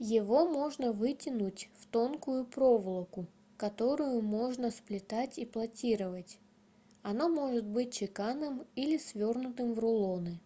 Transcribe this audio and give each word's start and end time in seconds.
его 0.00 0.48
можно 0.48 0.90
вытянуть 0.92 1.70
в 1.78 1.86
тонкую 1.86 2.44
проволоку 2.44 3.28
которую 3.56 4.20
можно 4.20 4.72
сплетать 4.72 5.38
и 5.38 5.46
платировать 5.46 6.40
оно 7.02 7.28
может 7.28 7.64
быть 7.64 7.94
чеканным 7.94 8.66
или 8.74 8.98
свернутым 8.98 9.74
в 9.74 9.78
рулоны 9.78 10.40